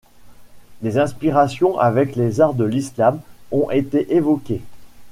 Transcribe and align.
Des 0.81 0.97
inspirations 0.97 1.77
avec 1.77 2.15
les 2.15 2.41
arts 2.41 2.55
de 2.55 2.65
l'islam 2.65 3.19
ont 3.51 3.69
été 3.69 4.15
évoquées. 4.15 4.63